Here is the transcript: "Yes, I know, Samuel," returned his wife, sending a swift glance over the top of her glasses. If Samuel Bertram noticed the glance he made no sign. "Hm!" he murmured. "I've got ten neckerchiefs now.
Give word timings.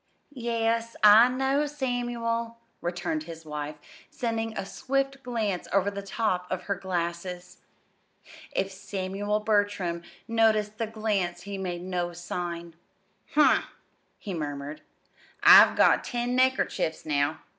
"Yes, 0.33 0.95
I 1.03 1.29
know, 1.29 1.67
Samuel," 1.67 2.57
returned 2.81 3.25
his 3.25 3.45
wife, 3.45 3.75
sending 4.09 4.57
a 4.57 4.65
swift 4.65 5.21
glance 5.21 5.67
over 5.71 5.91
the 5.91 6.01
top 6.01 6.47
of 6.49 6.63
her 6.63 6.73
glasses. 6.73 7.59
If 8.51 8.71
Samuel 8.71 9.41
Bertram 9.41 10.01
noticed 10.27 10.79
the 10.79 10.87
glance 10.87 11.43
he 11.43 11.59
made 11.59 11.83
no 11.83 12.13
sign. 12.13 12.73
"Hm!" 13.35 13.61
he 14.17 14.33
murmured. 14.33 14.81
"I've 15.43 15.75
got 15.77 16.03
ten 16.03 16.35
neckerchiefs 16.35 17.05
now. 17.05 17.41